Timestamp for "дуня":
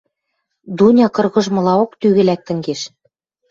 0.77-1.07